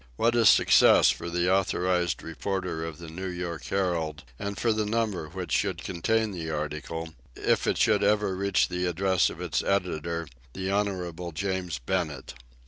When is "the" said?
1.29-1.53, 2.97-3.07, 4.73-4.83, 6.31-6.49, 8.67-8.87, 10.53-10.71